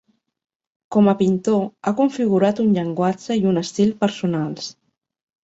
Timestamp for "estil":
3.63-3.95